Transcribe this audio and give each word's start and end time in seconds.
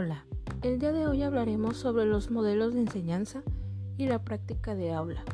Hola, 0.00 0.24
el 0.62 0.78
día 0.78 0.92
de 0.92 1.08
hoy 1.08 1.24
hablaremos 1.24 1.76
sobre 1.76 2.06
los 2.06 2.30
modelos 2.30 2.72
de 2.72 2.82
enseñanza 2.82 3.42
y 3.96 4.06
la 4.06 4.22
práctica 4.22 4.76
de 4.76 4.92
aula, 4.92 5.24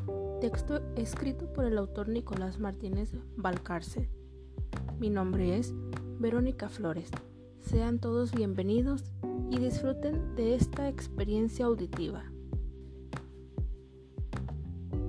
texto 0.41 0.81
escrito 0.97 1.53
por 1.53 1.67
el 1.67 1.77
autor 1.77 2.09
Nicolás 2.09 2.59
Martínez 2.59 3.13
Valcarce. 3.37 4.09
Mi 4.99 5.11
nombre 5.11 5.59
es 5.59 5.75
Verónica 6.19 6.71
Flores. 6.71 7.11
Sean 7.61 7.99
todos 7.99 8.33
bienvenidos 8.33 9.05
y 9.51 9.59
disfruten 9.59 10.35
de 10.35 10.55
esta 10.55 10.89
experiencia 10.89 11.67
auditiva. 11.67 12.25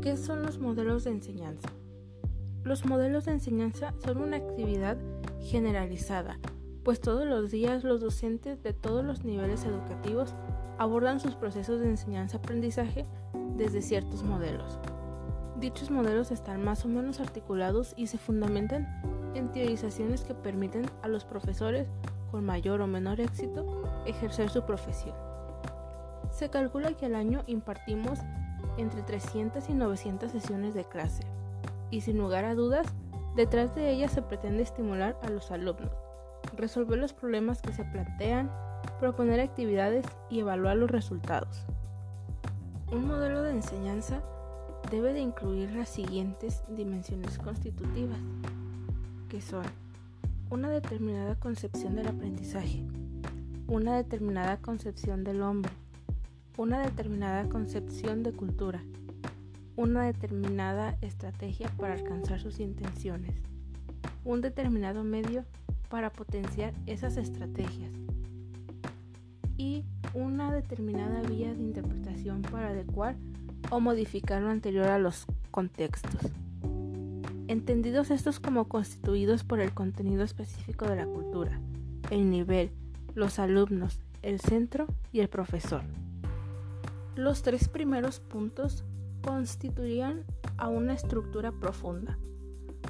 ¿Qué 0.02 0.18
son 0.18 0.44
los 0.44 0.60
modelos 0.60 1.06
de 1.06 1.12
enseñanza? 1.12 1.70
Los 2.66 2.86
modelos 2.86 3.24
de 3.24 3.32
enseñanza 3.32 3.94
son 4.04 4.18
una 4.18 4.36
actividad 4.36 4.98
generalizada 5.40 6.42
pues 6.86 7.02
todos 7.02 7.26
los 7.26 7.50
días 7.50 7.84
los 7.84 8.00
docentes 8.00 8.62
de 8.62 8.72
todos 8.72 9.04
los 9.04 9.26
niveles 9.26 9.66
educativos 9.66 10.36
abordan 10.78 11.20
sus 11.20 11.34
procesos 11.36 11.80
de 11.80 11.90
enseñanza-aprendizaje 11.90 13.08
desde 13.58 13.82
ciertos 13.82 14.22
modelos. 14.22 14.80
Dichos 15.60 15.90
modelos 15.90 16.30
están 16.30 16.64
más 16.64 16.86
o 16.86 16.88
menos 16.88 17.20
articulados 17.20 17.96
y 17.98 18.06
se 18.06 18.20
fundamentan 18.20 18.86
en 19.34 19.52
teorizaciones 19.52 20.24
que 20.24 20.36
permiten 20.36 20.86
a 21.02 21.08
los 21.08 21.26
profesores 21.26 21.88
con 22.30 22.46
mayor 22.46 22.82
o 22.82 22.88
menor 22.88 23.20
éxito 23.20 23.66
ejercer 24.06 24.52
su 24.52 24.64
profesión. 24.64 25.16
Se 26.30 26.50
calcula 26.50 26.94
que 26.94 27.08
al 27.08 27.16
año 27.16 27.42
impartimos 27.48 28.20
entre 28.78 29.02
300 29.02 29.70
y 29.70 29.74
900 29.74 30.32
sesiones 30.32 30.76
de 30.76 30.84
clase, 30.84 31.24
y 31.90 32.02
sin 32.02 32.20
lugar 32.20 32.46
a 32.46 32.54
dudas, 32.54 32.86
detrás 33.36 33.74
de 33.74 33.90
ellas 33.90 34.12
se 34.12 34.22
pretende 34.22 34.62
estimular 34.62 35.18
a 35.24 35.32
los 35.32 35.50
alumnos 35.50 36.05
resolver 36.58 36.98
los 36.98 37.14
problemas 37.14 37.62
que 37.62 37.74
se 37.74 37.84
plantean, 37.86 38.52
proponer 39.00 39.40
actividades 39.40 40.06
y 40.30 40.40
evaluar 40.40 40.78
los 40.78 40.92
resultados. 40.92 41.66
Un 42.92 43.08
modelo 43.08 43.42
de 43.42 43.52
enseñanza 43.52 44.22
debe 44.92 45.14
de 45.14 45.20
incluir 45.20 45.72
las 45.72 45.90
siguientes 45.90 46.64
dimensiones 46.70 47.38
constitutivas, 47.38 48.20
que 49.30 49.42
son 49.42 49.66
una 50.50 50.70
determinada 50.70 51.36
concepción 51.36 51.96
del 51.96 52.08
aprendizaje, 52.08 52.86
una 53.68 53.98
determinada 53.98 54.58
concepción 54.58 55.24
del 55.24 55.42
hombre, 55.42 55.72
una 56.58 56.82
determinada 56.82 57.50
concepción 57.50 58.22
de 58.24 58.32
cultura, 58.32 58.82
una 59.76 60.04
determinada 60.04 60.98
estrategia 61.02 61.70
para 61.78 61.96
alcanzar 61.96 62.40
sus 62.40 62.60
intenciones, 62.60 63.36
un 64.24 64.42
determinado 64.42 65.04
medio 65.04 65.46
para 65.90 66.12
potenciar 66.12 66.74
esas 66.86 67.18
estrategias 67.18 67.92
y 69.58 69.86
una 70.14 70.54
determinada 70.54 71.22
vía 71.22 71.54
de 71.54 71.62
interpretación 71.62 72.42
para 72.42 72.70
adecuar 72.70 73.16
o 73.70 73.80
modificar 73.80 74.42
lo 74.42 74.50
anterior 74.50 74.88
a 74.88 75.00
los 75.00 75.26
contextos. 75.52 76.32
Entendidos 77.48 78.12
estos 78.12 78.40
como 78.40 78.68
constituidos 78.68 79.44
por 79.44 79.60
el 79.60 79.74
contenido 79.74 80.24
específico 80.24 80.88
de 80.88 80.96
la 80.96 81.06
cultura, 81.06 81.60
el 82.10 82.30
nivel, 82.30 82.72
los 83.14 83.40
alumnos, 83.40 84.00
el 84.22 84.40
centro 84.40 84.88
y 85.12 85.20
el 85.20 85.30
profesor. 85.30 85.84
Los 87.16 87.44
tres 87.44 87.70
primeros 87.70 88.20
puntos 88.20 88.84
constituirían 89.22 90.24
a 90.58 90.68
una 90.68 90.94
estructura 90.94 91.52
profunda, 91.52 92.18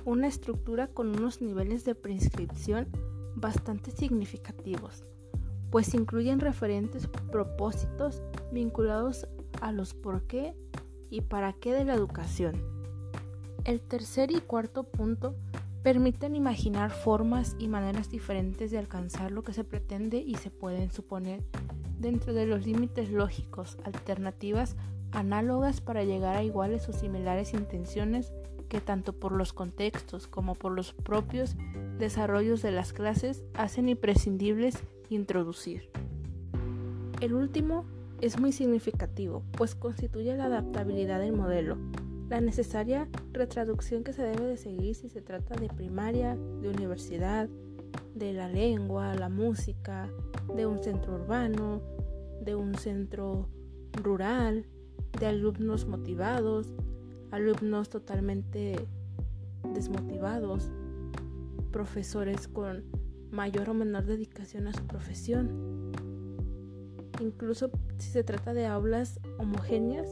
una 0.05 0.27
estructura 0.27 0.87
con 0.87 1.09
unos 1.09 1.41
niveles 1.41 1.83
de 1.83 1.95
prescripción 1.95 2.87
bastante 3.35 3.91
significativos, 3.91 5.03
pues 5.71 5.93
incluyen 5.95 6.39
referentes 6.39 7.07
propósitos 7.31 8.21
vinculados 8.51 9.27
a 9.61 9.71
los 9.71 9.93
por 9.95 10.23
qué 10.27 10.55
y 11.09 11.21
para 11.21 11.53
qué 11.53 11.73
de 11.73 11.85
la 11.85 11.95
educación. 11.95 12.63
El 13.65 13.81
tercer 13.81 14.31
y 14.31 14.41
cuarto 14.41 14.83
punto 14.83 15.35
permiten 15.81 16.35
imaginar 16.35 16.91
formas 16.91 17.55
y 17.57 17.67
maneras 17.67 18.09
diferentes 18.09 18.69
de 18.69 18.77
alcanzar 18.77 19.31
lo 19.31 19.43
que 19.43 19.53
se 19.53 19.63
pretende 19.63 20.17
y 20.17 20.35
se 20.35 20.51
pueden 20.51 20.91
suponer 20.91 21.43
dentro 21.99 22.33
de 22.33 22.45
los 22.45 22.65
límites 22.65 23.11
lógicos, 23.11 23.77
alternativas 23.83 24.75
análogas 25.11 25.81
para 25.81 26.03
llegar 26.03 26.35
a 26.35 26.43
iguales 26.43 26.87
o 26.89 26.93
similares 26.93 27.53
intenciones 27.53 28.31
que 28.67 28.81
tanto 28.81 29.13
por 29.13 29.31
los 29.31 29.53
contextos 29.53 30.27
como 30.27 30.55
por 30.55 30.71
los 30.71 30.93
propios 30.93 31.55
desarrollos 31.97 32.61
de 32.61 32.71
las 32.71 32.93
clases 32.93 33.43
hacen 33.53 33.89
imprescindibles 33.89 34.83
introducir. 35.09 35.89
El 37.21 37.33
último 37.33 37.85
es 38.21 38.39
muy 38.39 38.51
significativo, 38.51 39.43
pues 39.57 39.75
constituye 39.75 40.35
la 40.35 40.45
adaptabilidad 40.45 41.19
del 41.19 41.33
modelo, 41.33 41.77
la 42.29 42.41
necesaria 42.41 43.07
retraducción 43.31 44.03
que 44.03 44.13
se 44.13 44.23
debe 44.23 44.45
de 44.45 44.57
seguir 44.57 44.95
si 44.95 45.09
se 45.09 45.21
trata 45.21 45.55
de 45.55 45.69
primaria, 45.69 46.35
de 46.35 46.69
universidad, 46.69 47.49
de 48.15 48.33
la 48.33 48.47
lengua, 48.47 49.13
la 49.15 49.29
música, 49.29 50.09
de 50.55 50.65
un 50.65 50.81
centro 50.81 51.15
urbano, 51.15 51.81
de 52.41 52.55
un 52.55 52.75
centro 52.75 53.47
rural, 53.93 54.65
de 55.19 55.27
alumnos 55.27 55.85
motivados, 55.85 56.73
alumnos 57.35 57.89
totalmente 57.89 58.87
desmotivados, 59.73 60.71
profesores 61.71 62.47
con 62.47 62.85
mayor 63.29 63.69
o 63.69 63.73
menor 63.73 64.05
dedicación 64.05 64.67
a 64.67 64.73
su 64.73 64.87
profesión, 64.87 65.91
incluso 67.19 67.71
si 67.97 68.09
se 68.09 68.23
trata 68.23 68.53
de 68.53 68.67
aulas 68.67 69.19
homogéneas 69.37 70.09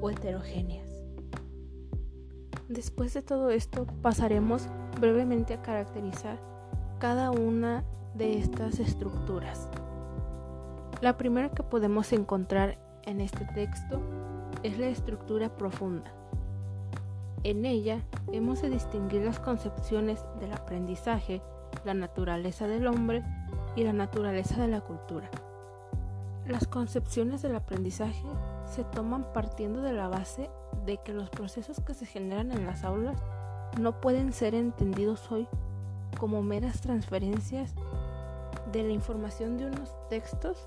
o 0.00 0.10
heterogéneas. 0.10 0.90
Después 2.68 3.14
de 3.14 3.22
todo 3.22 3.50
esto 3.50 3.86
pasaremos 4.02 4.66
brevemente 5.00 5.54
a 5.54 5.62
caracterizar 5.62 6.40
cada 6.98 7.30
una 7.30 7.84
de 8.16 8.38
estas 8.38 8.80
estructuras. 8.80 9.68
La 11.00 11.16
primera 11.16 11.50
que 11.50 11.62
podemos 11.62 12.12
encontrar 12.12 12.78
en 13.04 13.20
este 13.20 13.44
texto 13.54 14.00
es 14.64 14.76
la 14.78 14.88
estructura 14.88 15.56
profunda. 15.56 16.23
En 17.44 17.66
ella 17.66 18.00
hemos 18.32 18.62
de 18.62 18.70
distinguir 18.70 19.20
las 19.20 19.38
concepciones 19.38 20.24
del 20.40 20.54
aprendizaje, 20.54 21.42
la 21.84 21.92
naturaleza 21.92 22.66
del 22.66 22.86
hombre 22.86 23.22
y 23.76 23.84
la 23.84 23.92
naturaleza 23.92 24.62
de 24.62 24.68
la 24.68 24.80
cultura. 24.80 25.30
Las 26.46 26.66
concepciones 26.66 27.42
del 27.42 27.54
aprendizaje 27.54 28.24
se 28.64 28.82
toman 28.82 29.30
partiendo 29.34 29.82
de 29.82 29.92
la 29.92 30.08
base 30.08 30.48
de 30.86 30.96
que 31.04 31.12
los 31.12 31.28
procesos 31.28 31.80
que 31.80 31.92
se 31.92 32.06
generan 32.06 32.50
en 32.50 32.64
las 32.64 32.82
aulas 32.82 33.22
no 33.78 34.00
pueden 34.00 34.32
ser 34.32 34.54
entendidos 34.54 35.30
hoy 35.30 35.46
como 36.18 36.42
meras 36.42 36.80
transferencias 36.80 37.74
de 38.72 38.84
la 38.84 38.92
información 38.92 39.58
de 39.58 39.66
unos 39.66 39.94
textos 40.08 40.66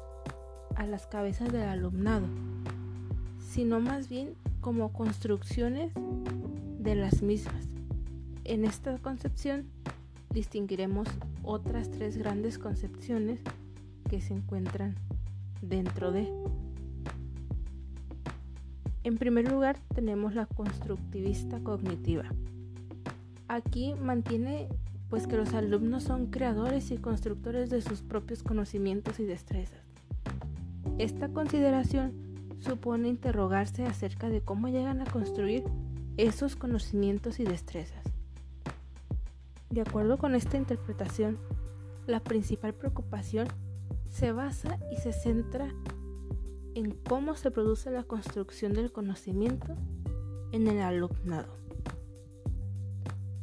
a 0.76 0.86
las 0.86 1.08
cabezas 1.08 1.52
del 1.52 1.64
alumnado, 1.64 2.28
sino 3.40 3.80
más 3.80 4.10
bien 4.10 4.36
como 4.62 4.94
construcciones 4.94 5.92
de 6.88 6.96
las 6.96 7.22
mismas. 7.22 7.68
En 8.46 8.64
esta 8.64 8.98
concepción 9.00 9.66
distinguiremos 10.30 11.10
otras 11.44 11.92
tres 11.92 12.16
grandes 12.16 12.58
concepciones 12.58 13.42
que 14.10 14.22
se 14.22 14.34
encuentran 14.34 14.96
dentro 15.62 16.14
de. 16.14 16.32
En 19.04 19.18
primer 19.18 19.52
lugar 19.52 19.78
tenemos 19.94 20.34
la 20.34 20.46
constructivista 20.46 21.60
cognitiva. 21.60 22.24
Aquí 23.50 23.94
mantiene 23.96 24.70
pues 25.10 25.28
que 25.28 25.36
los 25.36 25.54
alumnos 25.54 26.04
son 26.04 26.28
creadores 26.28 26.92
y 26.92 26.98
constructores 26.98 27.70
de 27.70 27.82
sus 27.82 28.02
propios 28.02 28.44
conocimientos 28.44 29.20
y 29.20 29.26
destrezas. 29.26 29.82
Esta 30.98 31.28
consideración 31.28 32.14
supone 32.60 33.10
interrogarse 33.10 33.86
acerca 33.86 34.30
de 34.30 34.40
cómo 34.40 34.70
llegan 34.70 35.02
a 35.02 35.06
construir 35.06 35.66
esos 36.18 36.56
conocimientos 36.56 37.40
y 37.40 37.44
destrezas. 37.44 38.04
De 39.70 39.82
acuerdo 39.82 40.18
con 40.18 40.36
esta 40.36 40.58
interpretación, 40.58 41.38
la 42.08 42.24
principal 42.24 42.74
preocupación 42.74 43.48
se 44.10 44.32
basa 44.32 44.80
y 44.92 44.98
se 44.98 45.14
centra 45.14 45.74
en 46.74 46.92
cómo 46.92 47.36
se 47.36 47.52
produce 47.52 47.92
la 47.92 48.04
construcción 48.04 48.74
del 48.74 48.92
conocimiento 48.92 49.76
en 50.52 50.68
el 50.68 50.80
alumnado. 50.80 51.54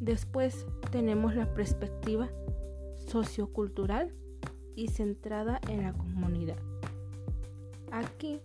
Después 0.01 0.67
tenemos 0.91 1.35
la 1.35 1.53
perspectiva 1.55 2.29
sociocultural 3.07 4.13
y 4.75 4.89
centrada 4.89 5.61
en 5.69 5.83
la 5.83 5.93
comunidad. 5.93 6.59
Aquí 7.93 8.41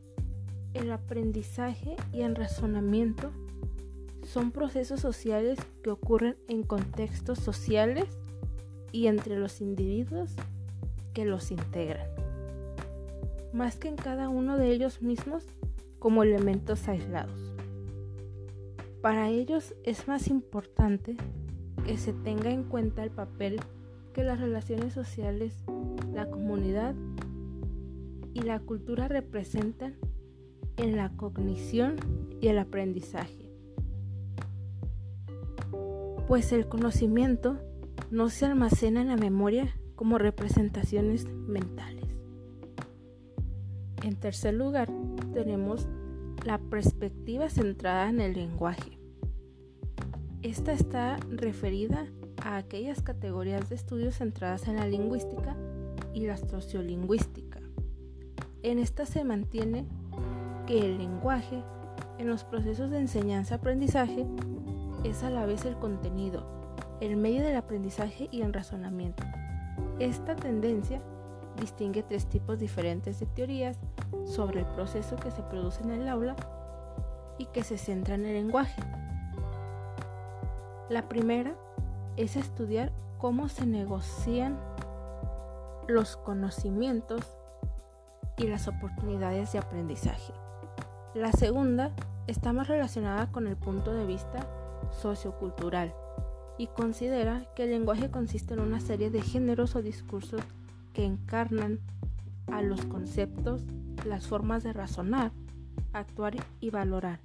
el 0.73 0.91
aprendizaje 0.91 1.95
y 2.13 2.21
el 2.21 2.35
razonamiento 2.35 3.31
son 4.29 4.51
procesos 4.51 4.99
sociales 4.99 5.57
que 5.83 5.89
ocurren 5.89 6.35
en 6.47 6.61
contextos 6.61 7.39
sociales 7.39 8.05
y 8.91 9.07
entre 9.07 9.39
los 9.39 9.59
individuos 9.59 10.35
que 11.13 11.25
los 11.25 11.51
integran. 11.51 12.07
más 13.51 13.77
que 13.77 13.87
en 13.87 13.95
cada 13.95 14.29
uno 14.29 14.57
de 14.57 14.69
ellos 14.71 15.01
mismos 15.01 15.47
como 15.97 16.21
elementos 16.21 16.87
aislados. 16.87 17.51
Para 19.01 19.29
ellos 19.29 19.73
es 19.83 20.07
más 20.07 20.27
importante 20.27 21.17
que 21.83 21.97
se 21.97 22.13
tenga 22.13 22.51
en 22.51 22.63
cuenta 22.63 23.03
el 23.03 23.09
papel 23.09 23.59
que 24.13 24.23
las 24.23 24.39
relaciones 24.39 24.93
sociales, 24.93 25.55
la 26.13 26.29
comunidad 26.29 26.93
y 28.35 28.41
la 28.43 28.59
cultura 28.59 29.07
representan 29.07 29.95
en 30.77 30.95
la 30.95 31.09
cognición 31.17 31.95
y 32.39 32.49
el 32.49 32.59
aprendizaje. 32.59 33.38
Pues 36.29 36.51
el 36.51 36.67
conocimiento 36.67 37.57
no 38.11 38.29
se 38.29 38.45
almacena 38.45 39.01
en 39.01 39.07
la 39.07 39.17
memoria 39.17 39.75
como 39.95 40.19
representaciones 40.19 41.25
mentales. 41.25 42.05
En 44.03 44.15
tercer 44.15 44.53
lugar, 44.53 44.91
tenemos 45.33 45.87
la 46.45 46.59
perspectiva 46.59 47.49
centrada 47.49 48.09
en 48.09 48.21
el 48.21 48.33
lenguaje. 48.33 48.99
Esta 50.43 50.71
está 50.71 51.17
referida 51.31 52.05
a 52.43 52.57
aquellas 52.57 53.01
categorías 53.01 53.67
de 53.67 53.73
estudios 53.73 54.17
centradas 54.17 54.67
en 54.67 54.75
la 54.75 54.85
lingüística 54.85 55.57
y 56.13 56.27
la 56.27 56.37
sociolingüística. 56.37 57.59
En 58.61 58.77
esta 58.77 59.07
se 59.07 59.23
mantiene 59.23 59.87
que 60.67 60.77
el 60.77 60.99
lenguaje 60.99 61.63
en 62.19 62.27
los 62.27 62.43
procesos 62.43 62.91
de 62.91 62.99
enseñanza-aprendizaje 62.99 64.27
es 65.03 65.23
a 65.23 65.29
la 65.29 65.45
vez 65.45 65.65
el 65.65 65.77
contenido, 65.77 66.43
el 66.99 67.15
medio 67.15 67.41
del 67.41 67.55
aprendizaje 67.55 68.27
y 68.31 68.41
el 68.41 68.53
razonamiento. 68.53 69.23
Esta 69.99 70.35
tendencia 70.35 71.01
distingue 71.59 72.03
tres 72.03 72.25
tipos 72.27 72.59
diferentes 72.59 73.19
de 73.19 73.25
teorías 73.25 73.77
sobre 74.25 74.61
el 74.61 74.65
proceso 74.67 75.15
que 75.15 75.31
se 75.31 75.41
produce 75.43 75.83
en 75.83 75.91
el 75.91 76.07
aula 76.07 76.35
y 77.37 77.45
que 77.47 77.63
se 77.63 77.77
centra 77.77 78.15
en 78.15 78.25
el 78.25 78.33
lenguaje. 78.33 78.81
La 80.89 81.07
primera 81.07 81.55
es 82.17 82.35
estudiar 82.35 82.91
cómo 83.17 83.47
se 83.47 83.65
negocian 83.65 84.57
los 85.87 86.17
conocimientos 86.17 87.21
y 88.37 88.47
las 88.47 88.67
oportunidades 88.67 89.51
de 89.51 89.59
aprendizaje. 89.59 90.33
La 91.13 91.31
segunda 91.31 91.91
está 92.27 92.53
más 92.53 92.67
relacionada 92.67 93.31
con 93.31 93.47
el 93.47 93.57
punto 93.57 93.93
de 93.93 94.05
vista 94.05 94.47
sociocultural 94.91 95.93
y 96.57 96.67
considera 96.67 97.45
que 97.55 97.63
el 97.63 97.71
lenguaje 97.71 98.11
consiste 98.11 98.53
en 98.53 98.59
una 98.59 98.79
serie 98.79 99.09
de 99.09 99.21
géneros 99.21 99.75
o 99.75 99.81
discursos 99.81 100.41
que 100.93 101.05
encarnan 101.05 101.79
a 102.47 102.61
los 102.61 102.85
conceptos, 102.85 103.63
las 104.05 104.27
formas 104.27 104.63
de 104.63 104.73
razonar, 104.73 105.31
actuar 105.93 106.35
y 106.59 106.69
valorar, 106.69 107.19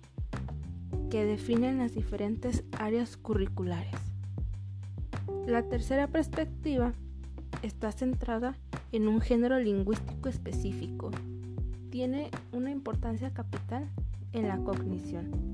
que 1.11 1.25
definen 1.25 1.79
las 1.79 1.95
diferentes 1.95 2.63
áreas 2.79 3.17
curriculares. 3.17 3.95
La 5.47 5.63
tercera 5.63 6.07
perspectiva 6.07 6.93
está 7.63 7.93
centrada 7.93 8.57
en 8.93 9.09
un 9.09 9.21
género 9.21 9.59
lingüístico 9.59 10.29
específico. 10.29 11.11
Tiene 11.91 12.31
una 12.53 12.71
importancia 12.71 13.33
capital 13.33 13.89
en 14.33 14.49
la 14.49 14.59
cognición. 14.59 15.54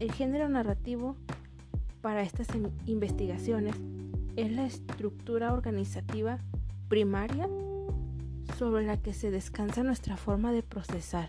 El 0.00 0.12
género 0.12 0.48
narrativo 0.48 1.14
para 2.00 2.22
estas 2.22 2.48
investigaciones 2.86 3.76
es 4.34 4.50
la 4.50 4.64
estructura 4.64 5.52
organizativa 5.52 6.38
primaria 6.88 7.46
sobre 8.56 8.86
la 8.86 8.96
que 8.96 9.12
se 9.12 9.30
descansa 9.30 9.82
nuestra 9.82 10.16
forma 10.16 10.52
de 10.52 10.62
procesar, 10.62 11.28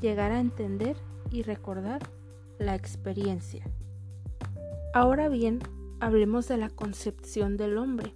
llegar 0.00 0.32
a 0.32 0.40
entender 0.40 0.96
y 1.30 1.42
recordar 1.42 2.00
la 2.58 2.74
experiencia. 2.74 3.66
Ahora 4.94 5.28
bien, 5.28 5.58
hablemos 6.00 6.48
de 6.48 6.56
la 6.56 6.70
concepción 6.70 7.58
del 7.58 7.76
hombre. 7.76 8.14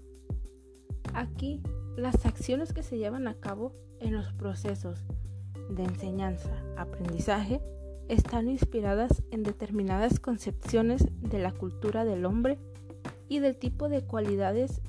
Aquí, 1.13 1.63
las 1.99 2.25
acciones 2.25 2.73
que 2.73 2.83
se 2.83 2.97
llevan 2.97 3.29
a 3.29 3.35
cabo 3.35 3.75
en 4.01 4.15
los 4.15 4.33
procesos 4.33 5.05
de 5.69 5.85
enseñanza, 5.85 6.57
aprendizaje, 6.79 7.61
están 8.09 8.49
inspiradas 8.49 9.23
en 9.31 9.43
determinadas 9.43 10.21
concepciones 10.21 11.07
de 11.21 11.39
la 11.39 11.53
cultura 11.53 12.05
del 12.05 12.25
hombre 12.25 12.59
y 13.29 13.41
del 13.41 13.57
tipo 13.57 13.89
de 13.89 14.03
cualidades 14.03 14.81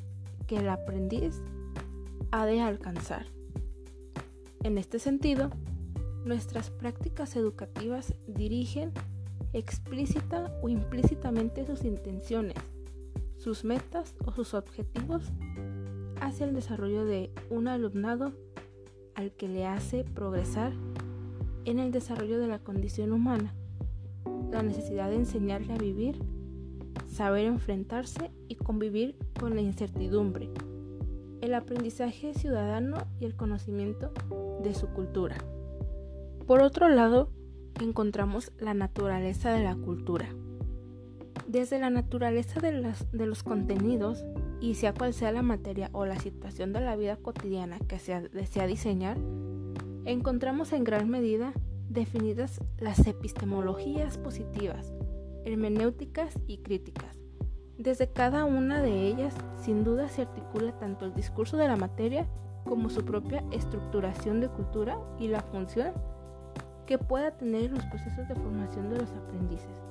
que 0.45 0.57
el 0.57 0.69
aprendiz 0.69 1.41
ha 2.31 2.45
de 2.45 2.61
alcanzar. 2.61 3.25
En 4.63 4.77
este 4.77 4.99
sentido, 4.99 5.49
nuestras 6.25 6.69
prácticas 6.69 7.35
educativas 7.35 8.13
dirigen 8.27 8.91
explícita 9.53 10.51
o 10.61 10.69
implícitamente 10.69 11.65
sus 11.65 11.83
intenciones, 11.83 12.57
sus 13.37 13.63
metas 13.63 14.15
o 14.25 14.31
sus 14.31 14.53
objetivos 14.53 15.31
hacia 16.21 16.45
el 16.45 16.53
desarrollo 16.53 17.05
de 17.05 17.31
un 17.49 17.67
alumnado 17.67 18.33
al 19.15 19.31
que 19.31 19.47
le 19.47 19.65
hace 19.65 20.03
progresar 20.03 20.73
en 21.67 21.79
el 21.79 21.91
desarrollo 21.91 22.39
de 22.39 22.47
la 22.47 22.59
condición 22.59 23.11
humana, 23.11 23.53
la 24.51 24.63
necesidad 24.63 25.09
de 25.09 25.17
enseñarle 25.17 25.73
a 25.73 25.77
vivir, 25.77 26.17
saber 27.07 27.45
enfrentarse 27.45 28.31
y 28.47 28.55
convivir 28.55 29.17
con 29.37 29.53
la 29.53 29.61
incertidumbre, 29.61 30.49
el 31.41 31.53
aprendizaje 31.53 32.33
ciudadano 32.33 32.97
y 33.19 33.25
el 33.25 33.35
conocimiento 33.35 34.13
de 34.63 34.73
su 34.73 34.87
cultura. 34.87 35.35
Por 36.45 36.61
otro 36.61 36.87
lado, 36.87 37.31
encontramos 37.81 38.53
la 38.59 38.73
naturaleza 38.73 39.51
de 39.51 39.65
la 39.65 39.75
cultura. 39.75 40.29
Desde 41.47 41.79
la 41.79 41.89
naturaleza 41.89 42.61
de, 42.61 42.93
de 43.11 43.25
los 43.25 43.43
contenidos, 43.43 44.23
y 44.61 44.75
sea 44.75 44.93
cual 44.93 45.13
sea 45.13 45.33
la 45.33 45.41
materia 45.41 45.89
o 45.91 46.05
la 46.05 46.17
situación 46.17 46.71
de 46.71 46.79
la 46.79 46.95
vida 46.95 47.17
cotidiana 47.17 47.77
que 47.79 47.99
se 47.99 48.29
desea 48.29 48.67
diseñar, 48.67 49.17
encontramos 50.07 50.71
en 50.71 50.85
gran 50.85 51.09
medida 51.09 51.51
definidas 51.89 52.61
las 52.79 53.05
epistemologías 53.05 54.17
positivas, 54.17 54.93
hermenéuticas 55.43 56.33
y 56.47 56.59
críticas. 56.59 57.17
Desde 57.77 58.11
cada 58.13 58.45
una 58.45 58.81
de 58.81 59.05
ellas, 59.05 59.35
sin 59.57 59.83
duda 59.83 60.07
se 60.07 60.21
articula 60.21 60.71
tanto 60.79 61.05
el 61.05 61.13
discurso 61.13 61.57
de 61.57 61.67
la 61.67 61.75
materia 61.75 62.25
como 62.65 62.89
su 62.89 63.03
propia 63.03 63.43
estructuración 63.51 64.39
de 64.39 64.47
cultura 64.47 64.97
y 65.19 65.27
la 65.27 65.41
función 65.41 65.91
que 66.85 66.97
pueda 66.97 67.31
tener 67.31 67.65
en 67.65 67.75
los 67.75 67.85
procesos 67.87 68.29
de 68.29 68.35
formación 68.35 68.89
de 68.89 68.99
los 68.99 69.11
aprendices. 69.11 69.83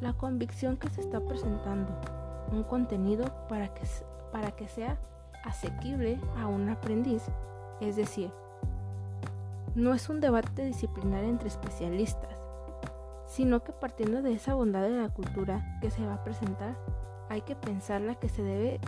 La 0.00 0.12
convicción 0.12 0.76
que 0.76 0.90
se 0.90 1.02
está 1.02 1.20
presentando 1.20 1.88
un 2.50 2.64
contenido 2.64 3.32
para 3.48 3.72
que, 3.72 3.82
para 4.32 4.50
que 4.50 4.66
sea 4.66 4.98
asequible 5.44 6.18
a 6.36 6.48
un 6.48 6.68
aprendiz 6.68 7.22
es 7.80 7.96
decir, 7.96 8.30
no 9.74 9.92
es 9.92 10.08
un 10.08 10.20
debate 10.20 10.64
disciplinar 10.64 11.24
entre 11.24 11.48
especialistas, 11.48 12.38
sino 13.26 13.64
que 13.64 13.72
partiendo 13.72 14.22
de 14.22 14.32
esa 14.32 14.54
bondad 14.54 14.82
de 14.82 14.90
la 14.90 15.08
cultura 15.08 15.78
que 15.80 15.90
se 15.90 16.06
va 16.06 16.14
a 16.14 16.24
presentar, 16.24 16.76
hay 17.28 17.42
que 17.42 17.56
pensarla 17.56 18.14
que 18.14 18.28
se 18.28 18.42
debe 18.42 18.80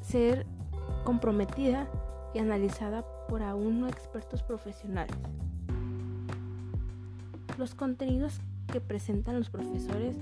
ser 0.00 0.46
comprometida 1.04 1.86
y 2.32 2.38
analizada 2.38 3.04
por 3.28 3.42
aún 3.42 3.80
no 3.80 3.88
expertos 3.88 4.42
profesionales. 4.42 5.16
Los 7.58 7.74
contenidos 7.74 8.40
que 8.72 8.80
presentan 8.80 9.36
los 9.36 9.50
profesores 9.50 10.16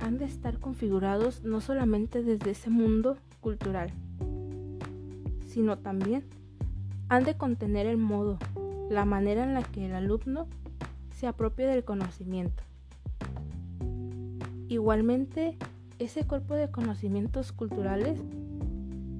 han 0.00 0.18
de 0.18 0.24
estar 0.24 0.58
configurados 0.58 1.44
no 1.44 1.60
solamente 1.60 2.22
desde 2.22 2.50
ese 2.50 2.70
mundo 2.70 3.16
cultural, 3.40 3.90
sino 5.46 5.78
también 5.78 6.24
han 7.12 7.24
de 7.24 7.36
contener 7.36 7.84
el 7.84 7.98
modo, 7.98 8.38
la 8.88 9.04
manera 9.04 9.44
en 9.44 9.52
la 9.52 9.62
que 9.62 9.84
el 9.84 9.94
alumno 9.94 10.46
se 11.14 11.26
apropia 11.26 11.68
del 11.68 11.84
conocimiento. 11.84 12.62
Igualmente, 14.68 15.58
ese 15.98 16.26
cuerpo 16.26 16.54
de 16.54 16.70
conocimientos 16.70 17.52
culturales 17.52 18.18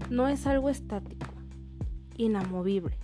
no 0.08 0.26
es 0.26 0.46
algo 0.46 0.70
estático, 0.70 1.26
inamovible. 2.16 2.96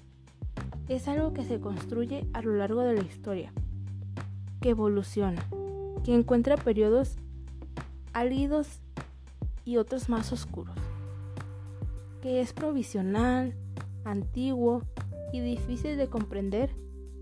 Es 0.89 1.07
algo 1.07 1.35
que 1.35 1.45
se 1.45 1.61
construye 1.61 2.27
a 2.33 2.41
lo 2.41 2.55
largo 2.55 2.81
de 2.81 2.95
la 2.95 3.03
historia, 3.03 3.53
que 4.63 4.71
evoluciona, 4.71 5.45
que 6.03 6.15
encuentra 6.15 6.57
periodos 6.57 7.17
álidos 8.15 8.81
y 9.67 9.77
otros 9.77 10.09
más 10.09 10.33
oscuros, 10.33 10.75
que 12.23 12.41
es 12.41 12.55
provisional, 12.55 13.55
antiguo 14.11 14.83
y 15.33 15.41
difícil 15.41 15.97
de 15.97 16.09
comprender 16.09 16.71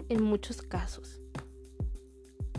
en 0.09 0.23
muchos 0.23 0.63
casos. 0.63 1.21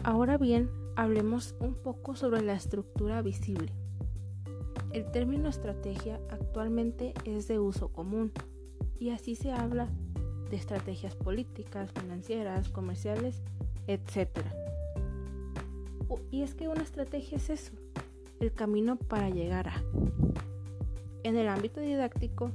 Ahora 0.03 0.37
bien, 0.37 0.69
hablemos 0.95 1.55
un 1.59 1.73
poco 1.73 2.15
sobre 2.15 2.41
la 2.41 2.53
estructura 2.53 3.21
visible. 3.21 3.71
El 4.91 5.09
término 5.11 5.49
estrategia 5.49 6.19
actualmente 6.29 7.13
es 7.25 7.47
de 7.47 7.59
uso 7.59 7.89
común, 7.89 8.31
y 8.99 9.11
así 9.11 9.35
se 9.35 9.51
habla 9.51 9.89
de 10.49 10.55
estrategias 10.55 11.15
políticas, 11.15 11.91
financieras, 11.91 12.69
comerciales, 12.69 13.41
etc. 13.87 14.29
Y 16.31 16.41
es 16.41 16.55
que 16.55 16.67
una 16.67 16.83
estrategia 16.83 17.37
es 17.37 17.49
eso, 17.49 17.73
el 18.39 18.53
camino 18.53 18.97
para 18.97 19.29
llegar 19.29 19.69
a. 19.69 19.83
En 21.23 21.35
el 21.35 21.47
ámbito 21.47 21.81
didáctico 21.81 22.51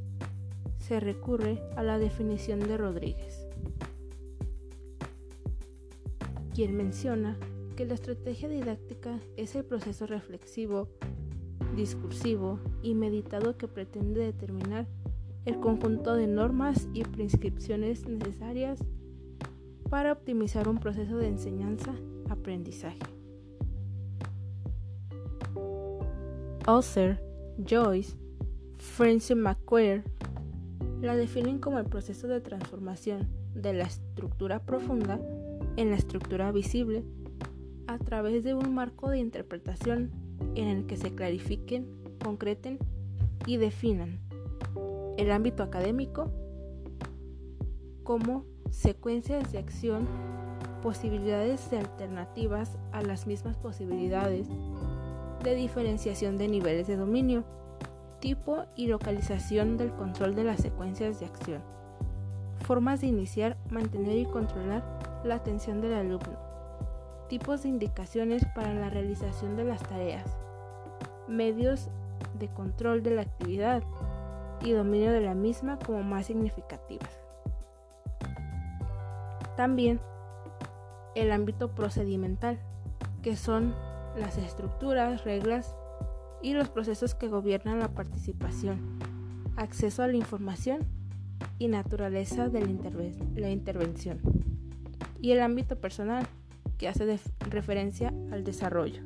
se 0.92 1.00
recurre 1.00 1.58
a 1.75 1.82
la 1.82 1.99
definición 1.99 2.61
de 2.61 2.76
Rodríguez, 2.76 3.49
quien 6.54 6.76
menciona 6.76 7.38
que 7.76 7.87
la 7.87 7.94
estrategia 7.94 8.46
didáctica 8.46 9.18
es 9.38 9.56
el 9.56 9.64
proceso 9.64 10.06
reflexivo, 10.06 10.88
discursivo 11.75 12.61
y 12.82 12.92
meditado 12.94 13.56
que 13.56 13.68
pretende 13.68 14.20
determinar 14.20 14.87
el 15.46 15.61
conjunto 15.61 16.14
de 16.14 16.26
normas 16.26 16.87
y 16.92 17.04
prescripciones 17.04 18.06
necesarias 18.06 18.78
para 19.88 20.12
optimizar 20.12 20.68
un 20.68 20.76
proceso 20.76 21.16
de 21.16 21.28
enseñanza-aprendizaje. 21.28 22.99
Author, 26.66 27.18
Joyce, 27.66 28.14
Francis 28.76 29.34
McQuarrie 29.34 30.02
la 31.02 31.16
definen 31.16 31.59
como 31.59 31.78
el 31.78 31.85
proceso 31.85 32.28
de 32.28 32.40
transformación 32.40 33.28
de 33.54 33.73
la 33.73 33.85
estructura 33.85 34.61
profunda 34.61 35.21
en 35.76 35.90
la 35.90 35.97
estructura 35.97 36.52
visible 36.52 37.04
a 37.88 37.99
través 37.99 38.44
de 38.44 38.54
un 38.54 38.73
marco 38.75 39.11
de 39.11 39.18
interpretación 39.18 40.11
en 40.54 40.68
el 40.68 40.87
que 40.87 40.97
se 40.97 41.14
clarifiquen, 41.14 41.87
concreten 42.23 42.78
y 43.47 43.56
definan 43.56 44.21
el 45.18 45.32
ámbito 45.32 45.64
académico 45.64 46.30
como 48.04 48.44
secuencias 48.71 49.50
de 49.52 49.59
acción, 49.59 50.06
posibilidades 50.82 51.68
de 51.71 51.78
alternativas 51.78 52.78
a 52.92 53.02
las 53.02 53.26
mismas 53.26 53.56
posibilidades 53.56 54.47
de 55.42 55.54
diferenciación 55.56 56.38
de 56.38 56.47
niveles 56.47 56.87
de 56.87 56.97
dominio, 56.97 57.44
tipo 58.23 58.67
y 58.76 58.87
localización 58.87 59.76
del 59.76 59.91
control 59.91 60.37
de 60.37 60.45
las 60.45 60.61
secuencias 60.61 61.19
de 61.19 61.26
acción, 61.26 61.61
formas 62.64 63.00
de 63.00 63.09
iniciar, 63.09 63.57
mantener 63.69 64.17
y 64.17 64.26
controlar 64.26 64.85
la 65.25 65.35
atención 65.35 65.81
del 65.81 65.95
alumno, 65.95 66.38
tipos 67.29 67.64
de 67.64 67.71
indicaciones 67.71 68.47
para 68.55 68.73
la 68.75 68.88
realización 68.91 69.57
de 69.57 69.64
las 69.64 69.83
tareas, 69.83 70.25
medios 71.26 71.91
de 72.38 72.47
control 72.47 73.02
de 73.02 73.11
la 73.11 73.23
actividad 73.23 73.83
y 74.62 74.71
dominio 74.71 75.11
de 75.11 75.23
la 75.23 75.35
misma 75.35 75.81
como 75.81 76.05
más 76.05 76.26
significativas. 76.26 77.11
También 79.57 80.00
el 81.17 81.33
ámbito 81.33 81.75
procedimental, 81.75 82.61
que 83.21 83.35
son 83.35 83.75
las 84.17 84.38
estructuras, 84.38 85.25
reglas 85.25 85.75
y 86.42 86.52
los 86.52 86.68
procesos 86.68 87.14
que 87.14 87.28
gobiernan 87.28 87.78
la 87.78 87.88
participación, 87.88 88.78
acceso 89.56 90.02
a 90.02 90.08
la 90.08 90.16
información 90.16 90.80
y 91.58 91.68
naturaleza 91.68 92.49
de 92.49 92.61
la, 93.37 93.50
intervención. 93.50 94.20
Y 95.20 95.30
el 95.30 95.40
ámbito 95.40 95.76
personal, 95.76 96.26
que 96.78 96.88
hace 96.88 97.18
referencia 97.49 98.12
al 98.32 98.42
desarrollo. 98.42 99.02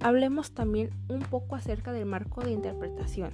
Hablemos 0.00 0.52
también 0.52 0.90
un 1.08 1.20
poco 1.20 1.56
acerca 1.56 1.92
del 1.92 2.06
marco 2.06 2.42
de 2.42 2.52
interpretación, 2.52 3.30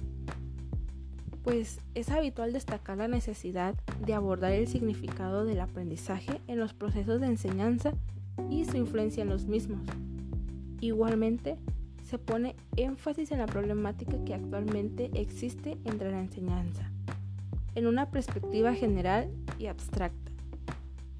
pues 1.43 1.79
es 1.95 2.09
habitual 2.09 2.53
destacar 2.53 2.97
la 2.97 3.07
necesidad 3.07 3.75
de 4.05 4.13
abordar 4.13 4.51
el 4.51 4.67
significado 4.67 5.45
del 5.45 5.61
aprendizaje 5.61 6.41
en 6.47 6.59
los 6.59 6.73
procesos 6.73 7.21
de 7.21 7.27
enseñanza 7.27 7.93
y 8.49 8.65
su 8.65 8.77
influencia 8.77 9.23
en 9.23 9.29
los 9.29 9.45
mismos. 9.45 9.81
Igualmente, 10.81 11.57
se 12.09 12.17
pone 12.17 12.55
énfasis 12.75 13.31
en 13.31 13.37
la 13.37 13.45
problemática 13.45 14.17
que 14.25 14.33
actualmente 14.33 15.11
existe 15.13 15.77
entre 15.85 16.11
la 16.11 16.19
enseñanza, 16.19 16.91
en 17.75 17.85
una 17.85 18.09
perspectiva 18.09 18.73
general 18.73 19.29
y 19.59 19.67
abstracta, 19.67 20.31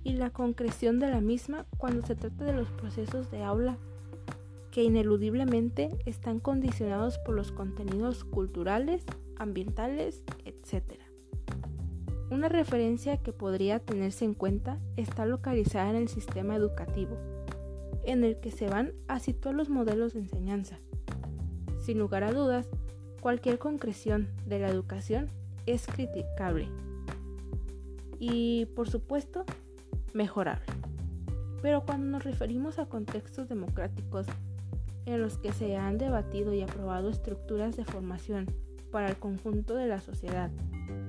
y 0.03 0.13
la 0.13 0.31
concreción 0.31 0.99
de 0.99 1.07
la 1.07 1.21
misma 1.21 1.67
cuando 1.77 2.05
se 2.07 2.15
trata 2.15 2.43
de 2.43 2.53
los 2.53 2.71
procesos 2.71 3.29
de 3.29 3.43
aula 3.43 3.77
que 4.71 4.83
ineludiblemente 4.83 5.89
están 6.07 6.39
condicionados 6.39 7.19
por 7.19 7.35
los 7.35 7.51
contenidos 7.51 8.23
culturales 8.23 9.03
ambientales, 9.37 10.23
etc. 10.45 10.99
Una 12.31 12.49
referencia 12.49 13.17
que 13.17 13.31
podría 13.31 13.79
tenerse 13.79 14.25
en 14.25 14.33
cuenta 14.33 14.79
está 14.97 15.27
localizada 15.27 15.91
en 15.91 15.97
el 15.97 16.07
sistema 16.07 16.55
educativo, 16.55 17.17
en 18.11 18.23
el 18.23 18.39
que 18.39 18.49
se 18.49 18.67
van 18.67 18.93
a 19.07 19.19
situar 19.19 19.53
los 19.53 19.69
modelos 19.69 20.13
de 20.13 20.21
enseñanza. 20.21 20.79
Sin 21.79 21.99
lugar 21.99 22.23
a 22.23 22.31
dudas, 22.31 22.67
cualquier 23.21 23.59
concreción 23.59 24.29
de 24.47 24.59
la 24.59 24.69
educación 24.69 25.29
es 25.67 25.85
criticable 25.85 26.67
y, 28.17 28.65
por 28.75 28.89
supuesto, 28.89 29.45
mejorable. 30.13 30.65
Pero 31.61 31.85
cuando 31.85 32.07
nos 32.07 32.23
referimos 32.23 32.79
a 32.79 32.87
contextos 32.87 33.47
democráticos 33.47 34.25
en 35.05 35.21
los 35.21 35.37
que 35.37 35.51
se 35.51 35.77
han 35.77 35.99
debatido 35.99 36.53
y 36.53 36.61
aprobado 36.61 37.09
estructuras 37.09 37.77
de 37.77 37.85
formación 37.85 38.47
para 38.91 39.09
el 39.09 39.17
conjunto 39.17 39.75
de 39.75 39.87
la 39.87 40.01
sociedad 40.01 40.49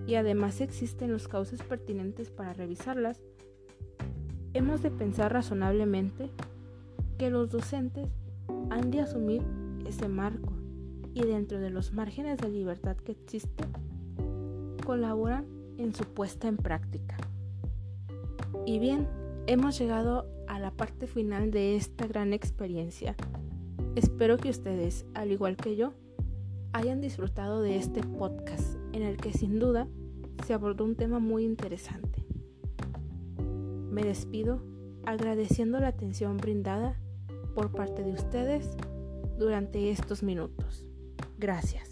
y 0.07 0.17
además 0.17 0.61
existen 0.61 1.13
los 1.13 1.29
cauces 1.29 1.63
pertinentes 1.63 2.31
para 2.31 2.53
revisarlas, 2.53 3.23
hemos 4.53 4.83
de 4.83 4.91
pensar 4.91 5.33
razonablemente 5.33 6.31
que 7.21 7.29
los 7.29 7.51
docentes 7.51 8.09
han 8.71 8.91
de 8.91 9.03
asumir 9.03 9.43
ese 9.87 10.09
marco 10.09 10.55
y 11.13 11.21
dentro 11.21 11.61
de 11.61 11.69
los 11.69 11.93
márgenes 11.93 12.39
de 12.39 12.49
libertad 12.49 12.97
que 12.97 13.13
existe, 13.13 13.63
colaboran 14.87 15.45
en 15.77 15.95
su 15.95 16.05
puesta 16.05 16.49
en 16.49 16.57
práctica. 16.57 17.19
Y 18.65 18.79
bien, 18.79 19.07
hemos 19.47 19.79
llegado 19.79 20.25
a 20.49 20.59
la 20.59 20.71
parte 20.71 21.07
final 21.07 21.51
de 21.51 21.77
esta 21.77 22.07
gran 22.07 22.33
experiencia. 22.33 23.15
Espero 23.97 24.39
que 24.39 24.49
ustedes, 24.49 25.05
al 25.13 25.31
igual 25.31 25.59
que 25.59 25.77
yo, 25.77 25.93
hayan 26.73 27.03
disfrutado 27.03 27.61
de 27.61 27.77
este 27.77 28.03
podcast 28.03 28.79
en 28.95 29.03
el 29.03 29.19
que 29.19 29.35
sin 29.35 29.59
duda 29.59 29.87
se 30.47 30.55
abordó 30.55 30.87
un 30.87 30.97
tema 30.97 31.19
muy 31.19 31.45
interesante. 31.45 32.25
Me 33.91 34.05
despido 34.05 34.63
agradeciendo 35.05 35.81
la 35.81 35.89
atención 35.89 36.39
brindada 36.39 36.97
por 37.55 37.73
parte 37.73 38.03
de 38.03 38.13
ustedes 38.13 38.77
durante 39.39 39.91
estos 39.91 40.23
minutos. 40.23 40.87
Gracias. 41.39 41.90